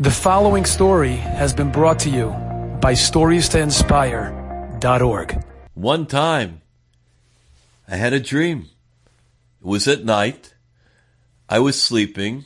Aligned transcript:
The 0.00 0.12
following 0.12 0.64
story 0.64 1.16
has 1.16 1.52
been 1.52 1.72
brought 1.72 1.98
to 2.00 2.08
you 2.08 2.28
by 2.80 2.92
StoriesToInspire.org. 2.92 5.44
One 5.74 6.06
time, 6.06 6.60
I 7.88 7.96
had 7.96 8.12
a 8.12 8.20
dream. 8.20 8.68
It 9.60 9.66
was 9.66 9.88
at 9.88 10.04
night. 10.04 10.54
I 11.48 11.58
was 11.58 11.82
sleeping, 11.82 12.44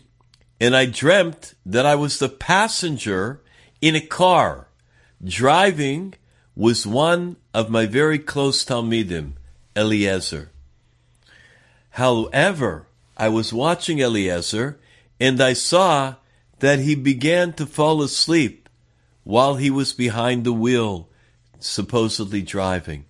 and 0.59 0.75
I 0.75 0.87
dreamt 0.87 1.53
that 1.67 1.85
I 1.85 1.95
was 1.95 2.19
the 2.19 2.31
passenger 2.31 3.43
in 3.83 3.95
a 3.95 4.01
car. 4.01 4.69
Driving 5.23 6.15
was 6.57 6.87
one 6.87 7.37
of 7.53 7.69
my 7.69 7.85
very 7.85 8.19
close 8.19 8.65
Talmidim, 8.65 9.33
Eliezer. 9.77 10.49
However, 11.91 12.87
I 13.19 13.29
was 13.29 13.53
watching 13.53 14.01
Eliezer, 14.01 14.79
and 15.21 15.39
I 15.39 15.53
saw 15.53 16.15
that 16.63 16.79
he 16.79 16.95
began 16.95 17.53
to 17.53 17.67
fall 17.67 18.03
asleep 18.03 18.69
while 19.25 19.57
he 19.57 19.69
was 19.69 19.93
behind 19.93 20.45
the 20.45 20.53
wheel, 20.53 21.09
supposedly 21.59 22.41
driving. 22.41 23.05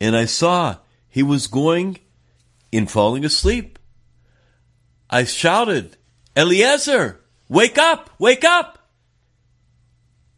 And 0.00 0.16
I 0.16 0.24
saw 0.24 0.78
he 1.06 1.22
was 1.22 1.46
going 1.46 1.98
in 2.72 2.86
falling 2.86 3.22
asleep. 3.22 3.78
I 5.10 5.24
shouted, 5.24 5.98
Eliezer, 6.34 7.20
wake 7.50 7.76
up, 7.76 8.08
wake 8.18 8.44
up. 8.44 8.88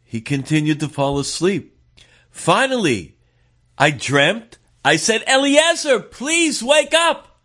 He 0.03 0.19
continued 0.19 0.81
to 0.81 0.89
fall 0.89 1.19
asleep. 1.19 1.79
Finally, 2.29 3.15
I 3.77 3.89
dreamt. 3.89 4.57
I 4.83 4.97
said, 4.97 5.23
Eliezer, 5.29 6.01
please 6.01 6.61
wake 6.61 6.93
up. 6.93 7.39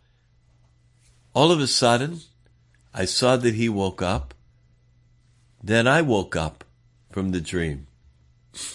All 1.34 1.52
of 1.52 1.60
a 1.60 1.68
sudden, 1.68 2.18
I 2.92 3.04
saw 3.04 3.36
that 3.36 3.54
he 3.54 3.68
woke 3.68 4.02
up 4.02 4.34
then 5.62 5.86
I 5.86 6.02
woke 6.02 6.36
up 6.36 6.64
from 7.10 7.32
the 7.32 7.40
dream. 7.40 7.86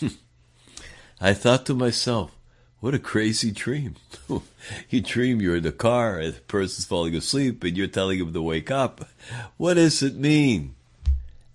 I 1.22 1.34
thought 1.34 1.66
to 1.68 1.74
myself, 1.74 2.36
what 2.80 2.94
a 2.94 3.00
crazy 3.00 3.52
dream. 3.52 3.96
you 4.90 5.00
dream 5.00 5.42
you're 5.42 5.56
in 5.56 5.64
the 5.64 5.72
car, 5.72 6.22
the 6.26 6.34
person's 6.42 6.86
falling 6.86 7.16
asleep, 7.16 7.64
and 7.64 7.78
you're 7.78 7.88
telling 7.88 8.20
him 8.20 8.34
to 8.34 8.42
wake 8.42 8.70
up. 8.70 9.08
What 9.56 9.76
does 9.76 10.04
it 10.04 10.16
mean? 10.16 10.76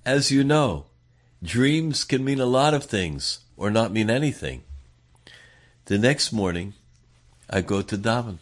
As 0.06 0.30
you 0.30 0.42
know, 0.42 0.86
dreams 1.42 2.04
can 2.04 2.24
mean 2.24 2.40
a 2.40 2.46
lot 2.46 2.72
of 2.72 2.84
things 2.84 3.40
or 3.58 3.70
not 3.70 3.92
mean 3.92 4.08
anything. 4.08 4.62
The 5.84 5.98
next 5.98 6.32
morning, 6.32 6.72
I 7.50 7.60
go 7.60 7.82
to 7.82 7.98
daven. 7.98 8.38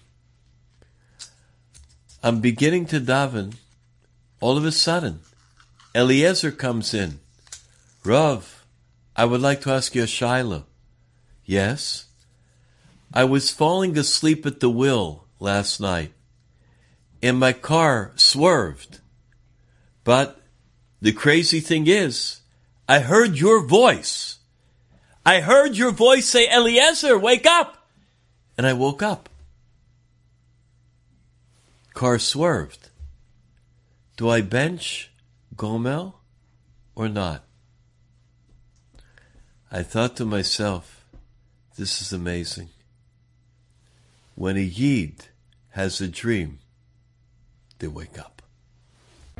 I'm 2.22 2.40
beginning 2.40 2.86
to 2.86 3.00
daven. 3.00 3.54
All 4.40 4.56
of 4.56 4.64
a 4.64 4.70
sudden, 4.70 5.20
Eliezer 5.96 6.52
comes 6.52 6.92
in. 6.92 7.20
Rav, 8.04 8.66
I 9.16 9.24
would 9.24 9.40
like 9.40 9.62
to 9.62 9.70
ask 9.70 9.94
you 9.94 10.02
a 10.02 10.06
shaila. 10.06 10.64
Yes? 11.46 12.08
I 13.14 13.24
was 13.24 13.50
falling 13.50 13.96
asleep 13.96 14.44
at 14.44 14.60
the 14.60 14.68
wheel 14.68 15.24
last 15.40 15.80
night, 15.80 16.12
and 17.22 17.38
my 17.38 17.54
car 17.54 18.12
swerved. 18.14 19.00
But 20.04 20.38
the 21.00 21.12
crazy 21.12 21.60
thing 21.60 21.86
is, 21.86 22.40
I 22.86 22.98
heard 22.98 23.38
your 23.38 23.66
voice. 23.66 24.38
I 25.24 25.40
heard 25.40 25.76
your 25.76 25.92
voice 25.92 26.26
say, 26.26 26.46
Eliezer, 26.46 27.18
wake 27.18 27.46
up! 27.46 27.88
And 28.58 28.66
I 28.66 28.74
woke 28.74 29.02
up. 29.02 29.30
Car 31.94 32.18
swerved. 32.18 32.90
Do 34.18 34.28
I 34.28 34.42
bench 34.42 35.10
Gomel 35.56 36.14
or 36.94 37.08
not? 37.08 37.44
I 39.70 39.82
thought 39.82 40.16
to 40.16 40.24
myself, 40.24 41.04
this 41.76 42.00
is 42.00 42.12
amazing. 42.12 42.68
When 44.34 44.56
a 44.56 44.60
Yid 44.60 45.26
has 45.70 46.00
a 46.00 46.08
dream, 46.08 46.58
they 47.78 47.88
wake 47.88 48.18
up. 48.18 48.42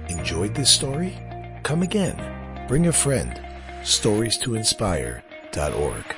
Enjoyed 0.09 0.55
this 0.55 0.71
story? 0.71 1.17
Come 1.63 1.83
again. 1.83 2.67
Bring 2.67 2.87
a 2.87 2.93
friend. 2.93 3.41
Stories 3.85 4.37
to 4.39 4.55
inspire.org. 4.55 6.17